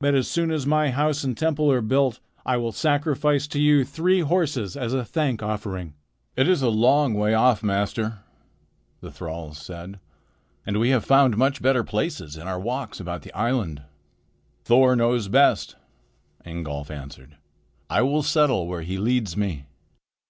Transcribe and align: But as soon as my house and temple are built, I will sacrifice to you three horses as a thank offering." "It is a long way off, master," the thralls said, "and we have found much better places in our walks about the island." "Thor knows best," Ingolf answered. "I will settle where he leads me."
But 0.00 0.14
as 0.14 0.28
soon 0.28 0.50
as 0.50 0.66
my 0.66 0.90
house 0.90 1.24
and 1.24 1.34
temple 1.34 1.72
are 1.72 1.80
built, 1.80 2.20
I 2.44 2.58
will 2.58 2.72
sacrifice 2.72 3.46
to 3.46 3.58
you 3.58 3.84
three 3.86 4.20
horses 4.20 4.76
as 4.76 4.92
a 4.92 5.02
thank 5.02 5.42
offering." 5.42 5.94
"It 6.36 6.46
is 6.46 6.60
a 6.60 6.68
long 6.68 7.14
way 7.14 7.32
off, 7.32 7.62
master," 7.62 8.18
the 9.00 9.10
thralls 9.10 9.56
said, 9.56 9.98
"and 10.66 10.78
we 10.78 10.90
have 10.90 11.06
found 11.06 11.38
much 11.38 11.62
better 11.62 11.82
places 11.84 12.36
in 12.36 12.46
our 12.46 12.60
walks 12.60 13.00
about 13.00 13.22
the 13.22 13.32
island." 13.32 13.80
"Thor 14.62 14.94
knows 14.94 15.28
best," 15.28 15.76
Ingolf 16.44 16.90
answered. 16.90 17.38
"I 17.88 18.02
will 18.02 18.22
settle 18.22 18.66
where 18.68 18.82
he 18.82 18.98
leads 18.98 19.38
me." 19.38 19.64